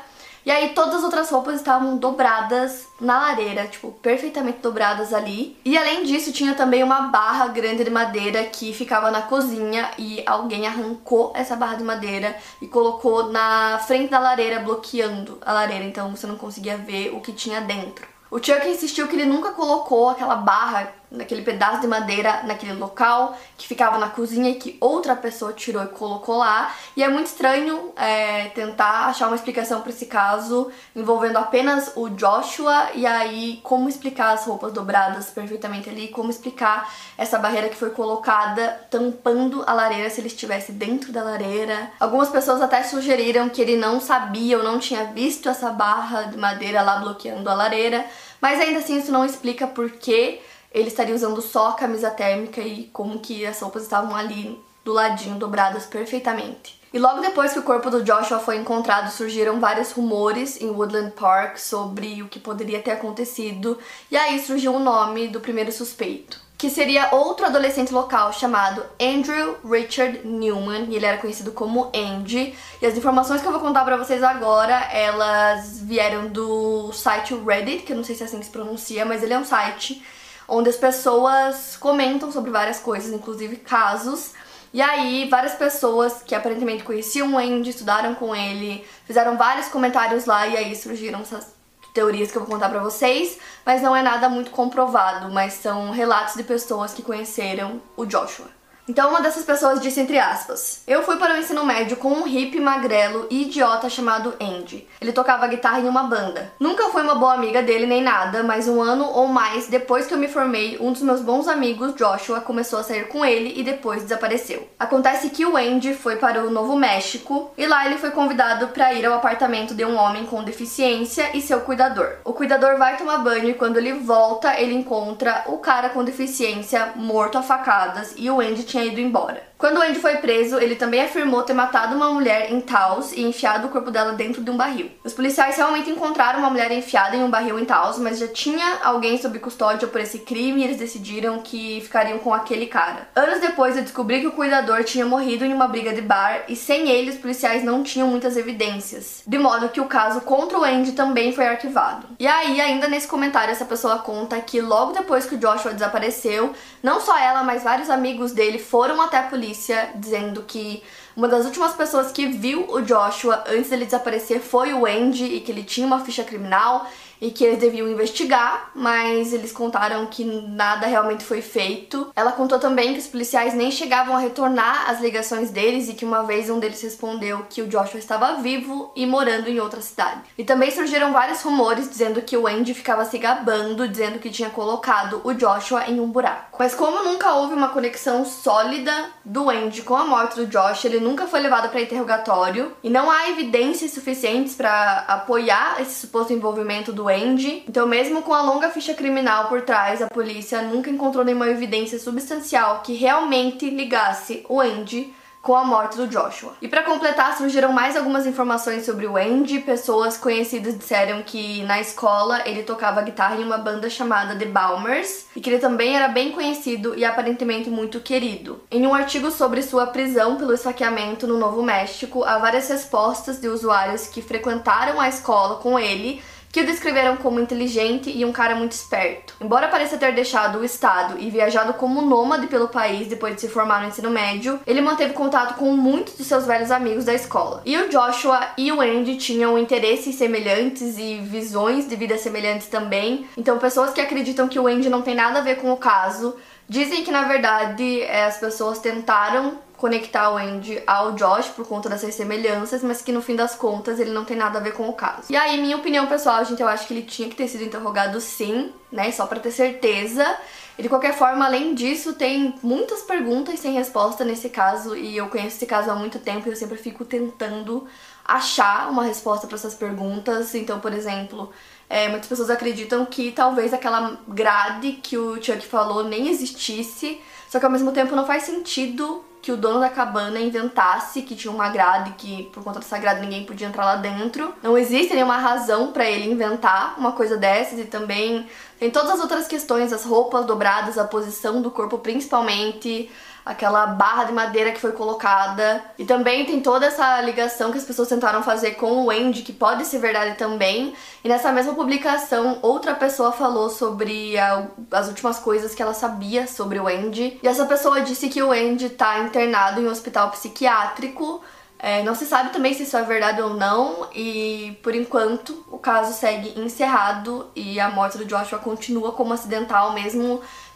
e 0.45 0.51
aí 0.51 0.71
todas 0.71 0.97
as 0.97 1.05
outras 1.05 1.31
roupas 1.31 1.57
estavam 1.57 1.97
dobradas 1.97 2.87
na 3.01 3.21
lareira, 3.21 3.67
tipo, 3.67 3.93
perfeitamente 3.93 4.59
dobradas 4.59 5.13
ali. 5.13 5.59
E 5.65 5.77
além 5.77 6.05
disso, 6.05 6.33
tinha 6.33 6.55
também 6.55 6.83
uma 6.83 7.03
barra 7.03 7.49
grande 7.49 7.85
de 7.85 7.91
madeira 7.91 8.45
que 8.45 8.73
ficava 8.73 9.11
na 9.11 9.23
cozinha 9.23 9.91
e 9.99 10.23
alguém 10.27 10.67
arrancou 10.67 11.33
essa 11.35 11.57
barra 11.57 11.77
de 11.77 11.85
madeira 11.85 12.37
e 12.61 12.67
colocou 12.67 13.31
na 13.31 13.79
frente 13.87 14.11
da 14.11 14.19
lareira, 14.19 14.61
bloqueando 14.61 15.39
a 15.45 15.53
lareira, 15.53 15.85
então 15.85 16.15
você 16.15 16.27
não 16.27 16.37
conseguia 16.37 16.77
ver 16.77 17.15
o 17.15 17.21
que 17.21 17.33
tinha 17.33 17.61
dentro. 17.61 18.07
O 18.31 18.39
Chuck 18.39 18.67
insistiu 18.69 19.09
que 19.09 19.17
ele 19.17 19.27
nunca 19.27 19.51
colocou 19.51 20.09
aquela 20.09 20.37
barra 20.37 21.00
naquele 21.11 21.43
pedaço 21.43 21.81
de 21.81 21.87
madeira 21.87 22.43
naquele 22.45 22.75
local 22.75 23.37
que 23.57 23.67
ficava 23.67 23.99
na 23.99 24.09
cozinha 24.09 24.50
e 24.50 24.55
que 24.55 24.76
outra 24.81 25.17
pessoa 25.17 25.52
tirou 25.52 25.83
e 25.83 25.88
colocou 25.88 26.37
lá. 26.37 26.73
E 26.97 27.02
é 27.02 27.09
muito 27.09 27.26
estranho 27.26 27.93
é, 27.97 28.49
tentar 28.49 29.07
achar 29.07 29.26
uma 29.26 29.37
explicação 29.37 29.81
para 29.81 29.90
esse 29.90 30.07
caso 30.07 30.71
envolvendo 30.95 31.37
apenas 31.37 31.93
o 31.97 32.09
Joshua 32.11 32.90
e 32.95 33.07
aí 33.07 33.61
como 33.62 33.88
explicar 33.88 34.33
as 34.33 34.45
roupas 34.45 34.73
dobradas 34.73 35.31
perfeitamente 35.31 35.88
ali, 35.88 36.09
como 36.09 36.31
explicar 36.31 36.93
essa 37.19 37.38
barreira 37.38 37.69
que 37.69 37.76
foi 37.76 37.90
colocada 37.90 38.81
tampando 38.90 39.64
a 39.67 39.73
lareira 39.73 40.09
se 40.11 40.21
ele 40.21 40.29
estivesse 40.29 40.73
dentro 40.73 41.12
da 41.12 41.23
lareira. 41.23 41.90
Algumas 41.99 42.29
pessoas 42.29 42.62
até 42.62 42.83
sugeriram 42.83 43.49
que 43.49 43.61
ele 43.61 43.76
não 43.76 44.00
sabia 44.00 44.59
ou 44.59 44.64
não 44.64 44.79
tinha 44.79 45.07
visto 45.07 45.49
essa 45.49 45.71
barra 45.71 46.23
de 46.25 46.38
madeira 46.38 46.83
lá 46.83 46.97
bloqueando 46.99 47.50
a 47.50 47.55
lareira, 47.55 48.05
mas 48.40 48.61
ainda 48.61 48.79
assim 48.79 48.99
isso 48.99 49.11
não 49.11 49.25
explica 49.25 49.67
por 49.67 49.90
que 49.90 50.40
ele 50.73 50.89
estaria 50.89 51.15
usando 51.15 51.41
só 51.43 51.71
a 51.71 51.75
camisa 51.75 52.11
térmica 52.11 52.61
e 52.61 52.85
como 52.93 53.19
que 53.19 53.45
as 53.45 53.61
roupas 53.61 53.83
estavam 53.83 54.15
ali 54.15 54.59
do 54.85 54.93
ladinho, 54.93 55.39
dobradas 55.39 55.87
perfeitamente. 55.87 56.81
E 56.93 56.99
logo 56.99 57.21
depois 57.21 57.53
que 57.53 57.59
o 57.59 57.62
corpo 57.62 57.89
do 57.89 58.03
Joshua 58.03 58.41
foi 58.41 58.57
encontrado, 58.57 59.12
surgiram 59.12 59.61
vários 59.61 59.93
rumores 59.93 60.61
em 60.61 60.71
Woodland 60.71 61.12
Park 61.12 61.57
sobre 61.57 62.21
o 62.23 62.29
que 62.29 62.41
poderia 62.41 62.83
ter 62.83 62.91
acontecido, 62.91 63.79
e 64.11 64.17
aí 64.17 64.41
surgiu 64.41 64.75
o 64.75 64.81
nome 64.81 65.29
do 65.29 65.39
primeiro 65.39 65.71
suspeito, 65.71 66.41
que 66.59 66.69
seria 66.69 67.15
outro 67.15 67.47
adolescente 67.47 67.93
local 67.93 68.33
chamado 68.33 68.83
Andrew 69.00 69.57
Richard 69.65 70.27
Newman, 70.27 70.87
e 70.91 70.97
ele 70.97 71.07
era 71.07 71.19
conhecido 71.19 71.53
como 71.53 71.93
Andy. 71.95 72.57
E 72.83 72.87
as 72.87 72.97
informações 72.97 73.41
que 73.41 73.47
eu 73.47 73.53
vou 73.53 73.61
contar 73.61 73.85
para 73.85 73.97
vocês 73.97 74.23
agora, 74.23 74.75
elas 74.93 75.81
vieram 75.81 76.27
do 76.27 76.93
site 76.93 77.35
Reddit, 77.35 77.85
que 77.85 77.93
eu 77.93 77.97
não 77.97 78.05
sei 78.05 78.17
se 78.17 78.25
é 78.25 78.27
assim 78.27 78.41
que 78.41 78.47
se 78.47 78.50
pronuncia, 78.50 79.05
mas 79.05 79.23
ele 79.23 79.33
é 79.33 79.39
um 79.39 79.45
site 79.45 80.03
onde 80.50 80.69
as 80.69 80.76
pessoas 80.76 81.76
comentam 81.76 82.30
sobre 82.30 82.50
várias 82.50 82.80
coisas, 82.80 83.12
inclusive 83.12 83.57
casos. 83.57 84.33
E 84.73 84.83
aí, 84.83 85.28
várias 85.28 85.54
pessoas 85.54 86.23
que 86.23 86.35
aparentemente 86.35 86.85
conheciam 86.85 87.35
o 87.35 87.38
Andy, 87.38 87.71
estudaram 87.71 88.14
com 88.14 88.35
ele, 88.35 88.85
fizeram 89.04 89.37
vários 89.37 89.69
comentários 89.69 90.26
lá 90.26 90.47
e 90.47 90.57
aí 90.57 90.76
surgiram 90.76 91.21
essas 91.21 91.54
teorias 91.95 92.30
que 92.30 92.38
eu 92.38 92.42
vou 92.42 92.50
contar 92.50 92.69
pra 92.69 92.80
vocês, 92.80 93.38
mas 93.64 93.83
não 93.83 93.97
é 93.97 94.02
nada 94.02 94.28
muito 94.28 94.50
comprovado, 94.50 95.33
mas 95.33 95.54
são 95.54 95.90
relatos 95.90 96.35
de 96.35 96.45
pessoas 96.45 96.92
que 96.92 97.02
conheceram 97.02 97.80
o 97.97 98.04
Joshua. 98.04 98.60
Então 98.89 99.11
uma 99.11 99.21
dessas 99.21 99.45
pessoas 99.45 99.81
disse 99.81 100.01
entre 100.01 100.19
aspas: 100.19 100.83
Eu 100.87 101.03
fui 101.03 101.17
para 101.17 101.35
o 101.35 101.39
ensino 101.39 101.65
médio 101.65 101.97
com 101.97 102.13
um 102.13 102.25
hippie 102.25 102.61
magrelo 102.61 103.27
e 103.31 103.43
idiota 103.43 103.89
chamado 103.89 104.35
Andy. 104.41 104.87
Ele 105.01 105.13
tocava 105.13 105.47
guitarra 105.47 105.81
em 105.81 105.89
uma 105.89 106.05
banda. 106.05 106.53
Nunca 106.59 106.89
fui 106.89 107.03
uma 107.03 107.15
boa 107.15 107.35
amiga 107.35 107.63
dele 107.63 107.87
nem 107.87 108.03
nada, 108.03 108.43
mas 108.43 108.69
um 108.69 108.81
ano 108.81 109.05
ou 109.05 109.29
mais 109.29 109.69
depois 109.69 110.07
que 110.07 110.15
eu 110.15 110.19
me 110.19 110.29
formei, 110.29 110.77
um 110.81 110.93
dos 110.93 111.03
meus 111.03 111.21
bons 111.21 111.47
amigos, 111.47 111.95
Joshua, 111.95 112.41
começou 112.41 112.79
a 112.79 112.83
sair 112.83 113.09
com 113.09 113.25
ele 113.25 113.59
e 113.59 113.63
depois 113.63 114.03
desapareceu. 114.03 114.69
Acontece 114.79 115.31
que 115.31 115.47
o 115.47 115.57
Andy 115.57 115.95
foi 115.95 116.17
para 116.17 116.45
o 116.45 116.51
Novo 116.51 116.77
México 116.77 117.53
e 117.57 117.67
lá 117.67 117.87
ele 117.87 117.99
foi 117.99 118.11
convidado 118.11 118.69
para 118.69 118.93
ir 118.93 119.07
ao 119.07 119.15
apartamento 119.15 119.75
de 119.75 119.85
um 119.85 119.97
homem 119.97 120.27
com 120.27 120.43
deficiência 120.43 121.37
e 121.37 121.41
seu 121.41 121.61
cuidador. 121.61 122.17
O 122.25 122.33
cuidador 122.33 122.77
vai 122.77 122.97
tomar 122.97 123.19
banho 123.19 123.51
e 123.51 123.55
quando 123.55 123.77
ele 123.77 123.93
volta, 123.93 124.61
ele 124.61 124.75
encontra 124.75 125.45
o 125.47 125.59
cara 125.59 125.91
com 125.91 126.05
deficiência 126.05 126.93
morto 126.97 127.39
a 127.39 127.43
facadas 127.43 128.15
e 128.17 128.31
o 128.31 128.41
Andy 128.41 128.65
tinha 128.71 128.85
ido 128.85 129.00
embora. 129.00 129.50
Quando 129.61 129.76
o 129.76 129.83
Andy 129.83 129.99
foi 129.99 130.17
preso, 130.17 130.59
ele 130.59 130.75
também 130.75 131.02
afirmou 131.02 131.43
ter 131.43 131.52
matado 131.52 131.95
uma 131.95 132.09
mulher 132.09 132.50
em 132.50 132.62
Taos 132.62 133.12
e 133.12 133.21
enfiado 133.21 133.67
o 133.67 133.71
corpo 133.71 133.90
dela 133.90 134.12
dentro 134.12 134.43
de 134.43 134.50
um 134.50 134.57
barril. 134.57 134.90
Os 135.05 135.12
policiais 135.12 135.55
realmente 135.55 135.90
encontraram 135.90 136.38
uma 136.38 136.49
mulher 136.49 136.73
enfiada 136.73 137.14
em 137.14 137.23
um 137.23 137.29
barril 137.29 137.59
em 137.59 137.67
Taos, 137.67 137.99
mas 137.99 138.19
já 138.19 138.26
tinha 138.26 138.79
alguém 138.83 139.21
sob 139.21 139.38
custódia 139.38 139.87
por 139.87 140.00
esse 140.00 140.21
crime 140.21 140.62
e 140.62 140.64
eles 140.64 140.79
decidiram 140.79 141.40
que 141.40 141.83
ficariam 141.83 142.19
com 142.21 142.33
aquele 142.33 142.69
cara. 142.69 143.11
Anos 143.14 143.38
depois, 143.38 143.76
eu 143.76 143.83
descobri 143.83 144.23
que 144.23 144.29
o 144.29 144.33
cuidador 144.33 144.83
tinha 144.83 145.05
morrido 145.05 145.45
em 145.45 145.52
uma 145.52 145.69
briga 145.69 145.93
de 145.93 146.00
bar 146.00 146.45
e 146.49 146.57
sem 146.57 146.88
ele 146.88 147.11
os 147.11 147.19
policiais 147.19 147.62
não 147.62 147.83
tinham 147.83 148.09
muitas 148.09 148.38
evidências, 148.38 149.23
de 149.26 149.38
modo 149.38 149.69
que 149.69 149.81
o 149.83 149.85
caso 149.85 150.23
contra 150.23 150.59
o 150.59 150.64
Andy 150.64 150.93
também 150.93 151.35
foi 151.35 151.47
arquivado. 151.47 152.07
E 152.19 152.26
aí, 152.26 152.62
ainda 152.62 152.88
nesse 152.88 153.07
comentário, 153.07 153.52
essa 153.52 153.67
pessoa 153.67 153.99
conta 153.99 154.40
que 154.40 154.59
logo 154.62 154.93
depois 154.93 155.26
que 155.26 155.35
o 155.35 155.38
Joshua 155.38 155.75
desapareceu, 155.75 156.55
não 156.83 156.99
só 156.99 157.19
ela, 157.19 157.43
mas 157.43 157.62
vários 157.62 157.90
amigos 157.90 158.33
dele 158.33 158.59
foram 158.59 159.02
até 159.02 159.19
a 159.19 159.25
polícia 159.25 159.50
dizendo 159.97 160.42
que 160.42 160.83
uma 161.16 161.28
das 161.28 161.45
últimas 161.45 161.75
pessoas 161.75 162.12
que 162.12 162.26
viu 162.26 162.66
o 162.71 162.80
Joshua 162.80 163.45
antes 163.49 163.71
dele 163.71 163.85
desaparecer 163.85 164.40
foi 164.40 164.73
o 164.73 164.87
Andy 164.87 165.25
e 165.25 165.40
que 165.40 165.50
ele 165.50 165.64
tinha 165.64 165.87
uma 165.87 166.04
ficha 166.04 166.25
criminal 166.25 166.87
e 167.21 167.31
que 167.31 167.45
eles 167.45 167.59
deviam 167.59 167.89
investigar, 167.89 168.71
mas 168.75 169.33
eles 169.33 169.53
contaram 169.53 170.07
que 170.07 170.25
nada 170.25 170.87
realmente 170.87 171.25
foi 171.25 171.43
feito. 171.43 172.11
Ela 172.17 172.33
contou 172.33 172.59
também 172.59 172.95
que 172.95 173.00
os 173.00 173.07
policiais 173.07 173.55
nem 173.55 173.71
chegavam 173.71 174.17
a 174.17 174.21
retornar 174.21 174.89
as 174.89 175.00
ligações 175.00 175.50
deles 175.50 175.89
e 175.89 175.95
que 175.95 176.05
uma 176.05 176.23
vez 176.23 176.49
um 176.49 176.59
deles 176.59 176.81
respondeu 176.81 177.45
que 177.49 177.62
o 177.62 177.67
Joshua 177.67 177.99
estava 177.99 178.37
vivo 178.37 178.93
e 178.97 179.05
morando 179.05 179.49
em 179.49 179.61
outra 179.61 179.81
cidade. 179.81 180.23
E 180.39 180.45
também 180.45 180.71
surgiram 180.71 181.12
vários 181.12 181.43
rumores 181.43 181.89
dizendo 181.91 182.23
que 182.23 182.37
o 182.37 182.47
Andy 182.47 182.73
ficava 182.73 183.05
se 183.05 183.19
gabando, 183.19 183.89
dizendo 183.89 184.19
que 184.19 184.31
tinha 184.31 184.50
colocado 184.50 185.21
o 185.25 185.35
Joshua 185.35 185.89
em 185.89 186.00
um 186.00 186.09
buraco. 186.09 186.57
Mas 186.59 186.75
como 186.75 187.05
nunca 187.05 187.35
houve 187.35 187.55
uma 187.55 187.69
conexão 187.69 188.25
sólida 188.25 188.93
do 189.25 189.50
Andy 189.50 189.83
com 189.83 189.95
a 189.95 190.07
morte 190.07 190.37
do 190.37 190.47
Josh, 190.47 190.85
ele 190.85 191.00
nunca 191.00 191.27
foi 191.27 191.41
levado 191.41 191.69
para 191.69 191.81
interrogatório 191.81 192.73
e 192.83 192.89
não 192.89 193.11
há 193.11 193.29
evidências 193.29 193.93
suficientes 193.93 194.55
para 194.55 195.05
apoiar 195.09 195.81
esse 195.81 196.00
suposto 196.00 196.33
envolvimento 196.33 196.93
do 196.93 197.10
Andy. 197.11 197.64
Então, 197.69 197.87
mesmo 197.87 198.23
com 198.23 198.33
a 198.33 198.43
longa 198.43 198.71
ficha 198.71 198.95
criminal 198.95 199.49
por 199.49 199.62
trás, 199.62 200.00
a 200.00 200.09
polícia 200.09 200.62
nunca 200.62 200.90
encontrou 200.90 201.25
nenhuma 201.25 201.49
evidência 201.49 201.99
substancial 201.99 202.81
que 202.81 202.95
realmente 202.95 203.69
ligasse 203.69 204.45
o 204.49 204.61
Andy 204.61 205.12
com 205.43 205.57
a 205.57 205.64
morte 205.64 205.97
do 205.97 206.07
Joshua. 206.07 206.55
E 206.61 206.69
para 206.69 206.83
completar, 206.83 207.37
surgiram 207.37 207.73
mais 207.73 207.97
algumas 207.97 208.26
informações 208.26 208.85
sobre 208.85 209.07
o 209.07 209.17
Andy. 209.17 209.61
Pessoas 209.61 210.17
conhecidas 210.17 210.76
disseram 210.76 211.23
que 211.23 211.62
na 211.62 211.81
escola 211.81 212.43
ele 212.47 212.62
tocava 212.62 213.02
guitarra 213.02 213.37
em 213.37 213.45
uma 213.45 213.57
banda 213.57 213.88
chamada 213.88 214.37
The 214.37 214.45
Balmers 214.47 215.26
e 215.35 215.40
que 215.40 215.49
ele 215.49 215.59
também 215.59 215.97
era 215.97 216.09
bem 216.09 216.33
conhecido 216.33 216.95
e 216.97 217.05
aparentemente 217.05 217.71
muito 217.71 218.00
querido. 218.00 218.62
Em 218.71 218.87
um 218.87 218.95
artigo 218.95 219.31
sobre 219.31 219.62
sua 219.62 219.87
prisão 219.87 220.37
pelo 220.37 220.52
esfaqueamento 220.52 221.26
no 221.26 221.38
Novo 221.38 221.62
México, 221.62 222.23
há 222.23 222.38
várias 222.38 222.69
respostas 222.69 223.40
de 223.40 223.49
usuários 223.49 224.07
que 224.07 224.21
frequentaram 224.21 225.00
a 225.00 225.09
escola 225.09 225.57
com 225.57 225.79
ele 225.79 226.23
que 226.52 226.61
o 226.61 226.66
descreveram 226.66 227.16
como 227.16 227.40
inteligente 227.40 228.11
e 228.11 228.25
um 228.25 228.33
cara 228.33 228.54
muito 228.54 228.73
esperto. 228.73 229.35
Embora 229.40 229.69
pareça 229.69 229.97
ter 229.97 230.14
deixado 230.14 230.59
o 230.59 230.64
estado 230.64 231.19
e 231.19 231.30
viajado 231.30 231.75
como 231.75 232.02
nômade 232.02 232.47
pelo 232.49 232.69
país 232.69 233.07
depois 233.07 233.35
de 233.35 233.42
se 233.42 233.49
formar 233.49 233.83
no 233.83 233.88
ensino 233.88 234.11
médio, 234.11 234.61
ele 234.66 234.80
manteve 234.80 235.12
contato 235.12 235.54
com 235.54 235.73
muitos 235.76 236.14
dos 236.14 236.26
seus 236.26 236.47
velhos 236.47 236.71
amigos 236.71 237.04
da 237.04 237.14
escola. 237.14 237.62
E 237.64 237.76
o 237.76 237.88
Joshua 237.88 238.40
e 238.57 238.73
o 238.73 238.80
Andy 238.80 239.16
tinham 239.16 239.59
interesses 239.59 240.16
semelhantes 240.16 240.99
e 240.99 241.21
visões 241.21 241.88
de 241.88 241.97
vida 241.97 242.19
semelhantes 242.19 242.66
também. 242.66 243.26
Então, 243.37 243.59
pessoas 243.59 243.92
que 243.92 244.00
acreditam 244.00 244.49
que 244.49 244.59
o 244.59 244.66
Andy 244.66 244.88
não 244.88 245.02
tem 245.02 245.14
nada 245.14 245.38
a 245.38 245.42
ver 245.42 245.57
com 245.57 245.73
o 245.73 245.76
caso 245.76 246.37
dizem 246.71 247.02
que 247.02 247.11
na 247.11 247.25
verdade 247.25 248.02
eh, 248.02 248.25
as 248.25 248.38
pessoas 248.38 248.78
tentaram 248.78 249.59
conectar 249.81 250.31
o 250.31 250.37
Andy 250.37 250.83
ao 250.87 251.13
Josh 251.13 251.49
por 251.49 251.67
conta 251.67 251.89
dessas 251.89 252.15
semelhanças, 252.15 252.83
mas 252.83 253.01
que 253.01 253.11
no 253.11 253.23
fim 253.23 253.35
das 253.35 253.55
contas 253.55 253.99
ele 253.99 254.11
não 254.11 254.27
tem 254.27 254.37
nada 254.37 254.59
a 254.59 254.63
ver 254.63 254.75
com 254.75 254.87
o 254.87 254.93
caso. 254.93 255.25
E 255.31 255.37
aí, 255.37 255.59
minha 255.59 255.77
opinião 255.77 256.07
pessoal, 256.07 256.45
gente, 256.45 256.61
eu 256.61 256.69
acho 256.69 256.87
que 256.87 256.93
ele 256.93 257.03
tinha 257.03 257.31
que 257.31 257.35
ter 257.35 257.49
sido 257.49 257.65
interrogado 257.65 258.21
sim, 258.21 258.73
né? 258.93 259.11
Só 259.11 259.27
para 259.27 259.41
ter 259.41 259.51
certeza. 259.51 260.37
E 260.79 260.83
de 260.83 260.89
qualquer 260.89 261.15
forma, 261.15 261.47
além 261.47 261.75
disso, 261.75 262.13
tem 262.13 262.55
muitas 262.63 263.03
perguntas 263.03 263.59
sem 263.59 263.73
resposta 263.73 264.23
nesse 264.23 264.51
caso, 264.51 264.95
e 264.95 265.17
eu 265.17 265.29
conheço 265.29 265.57
esse 265.57 265.67
caso 265.67 265.91
há 265.91 265.95
muito 265.95 266.19
tempo 266.19 266.47
e 266.47 266.53
eu 266.53 266.57
sempre 266.57 266.77
fico 266.77 267.05
tentando 267.05 267.87
achar 268.23 268.91
uma 268.91 269.03
resposta 269.03 269.47
para 269.47 269.57
essas 269.57 269.75
perguntas. 269.75 270.55
Então, 270.55 270.79
por 270.79 270.93
exemplo, 270.93 271.51
é, 271.89 272.07
muitas 272.09 272.29
pessoas 272.29 272.51
acreditam 272.51 273.07
que 273.07 273.33
talvez 273.33 273.73
aquela 273.73 274.19
grade 274.29 274.93
que 275.03 275.17
o 275.17 275.43
Chuck 275.43 275.67
falou 275.67 276.05
nem 276.05 276.29
existisse, 276.29 277.19
só 277.49 277.59
que 277.59 277.65
ao 277.65 277.73
mesmo 277.73 277.93
tempo 277.93 278.15
não 278.15 278.27
faz 278.27 278.43
sentido 278.43 279.25
que 279.43 279.51
o 279.51 279.57
dono 279.57 279.81
da 279.81 279.89
cabana 279.89 280.39
inventasse 280.39 281.23
que 281.23 281.35
tinha 281.35 281.53
uma 281.53 281.69
grade 281.71 282.13
que 282.19 282.45
por 282.53 282.63
conta 282.63 282.79
dessa 282.79 282.99
grade 282.99 283.21
ninguém 283.21 283.45
podia 283.45 283.67
entrar 283.67 283.85
lá 283.85 283.97
dentro. 283.97 284.55
Não 284.63 284.77
existe 284.77 285.15
nenhuma 285.15 285.39
razão 285.39 285.93
para 285.93 286.05
ele 286.09 286.31
inventar 286.31 286.99
uma 286.99 287.13
coisa 287.13 287.37
dessas 287.37 287.79
e 287.79 287.85
também 287.85 288.47
tem 288.79 288.91
todas 288.91 289.11
as 289.11 289.21
outras 289.21 289.47
questões, 289.47 289.93
as 289.93 290.05
roupas 290.05 290.47
dobradas, 290.47 290.99
a 290.99 291.05
posição 291.05 291.61
do 291.63 291.71
corpo 291.71 291.99
principalmente, 291.99 293.11
aquela 293.45 293.87
barra 293.87 294.25
de 294.25 294.33
madeira 294.33 294.73
que 294.73 294.81
foi 294.81 294.93
colocada. 294.93 295.83
E 295.99 296.05
também 296.05 296.45
tem 296.45 296.61
toda 296.61 296.87
essa 296.87 297.21
ligação 297.21 297.73
que 297.73 297.79
as 297.79 297.85
pessoas 297.85 298.09
tentaram 298.09 298.43
fazer 298.43 298.73
com 298.73 299.05
o 299.05 299.11
Andy, 299.11 299.43
que 299.43 299.53
pode 299.53 299.85
ser 299.85 299.99
verdade 299.99 300.37
também. 300.37 300.95
E 301.25 301.29
nessa 301.29 301.53
mesma 301.53 301.75
publicação, 301.75 302.59
outra 302.63 302.95
pessoa 302.95 303.33
falou 303.33 303.71
sobre 303.71 304.39
a, 304.39 304.67
as 304.91 305.09
últimas 305.09 305.39
coisas 305.39 305.75
que 305.75 305.83
ela 305.83 305.95
sabia 305.95 306.47
sobre 306.47 306.79
o 306.79 306.87
Andy. 306.87 307.39
E 307.43 307.49
essa 307.49 307.65
pessoa 307.67 308.01
disse 308.01 308.29
que 308.29 308.43
o 308.43 308.53
Andy 308.53 308.91
tá 308.91 309.21
internado 309.21 309.81
em 309.81 309.87
um 309.87 309.91
hospital 309.91 310.31
psiquiátrico. 310.31 311.43
É, 311.83 312.03
não 312.03 312.15
se 312.15 312.27
sabe 312.27 312.51
também 312.51 312.75
se 312.75 312.83
isso 312.83 312.95
é 312.95 313.03
verdade 313.03 313.41
ou 313.41 313.55
não, 313.55 314.07
e 314.15 314.79
por 314.83 314.95
enquanto 314.95 315.65
o 315.71 315.79
caso 315.79 316.13
segue 316.13 316.61
encerrado 316.61 317.50
e 317.57 317.81
a 317.81 317.89
morte 317.89 318.19
do 318.19 318.26
Joshua 318.26 318.59
continua 318.59 319.13
como 319.13 319.33
acidental, 319.33 319.95
mesmo 319.95 320.43